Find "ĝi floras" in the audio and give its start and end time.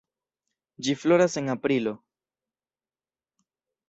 0.85-1.35